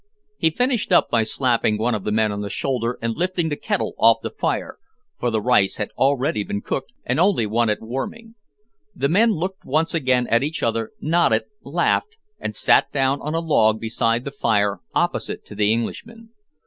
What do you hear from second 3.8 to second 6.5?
off the fire, for the rice had already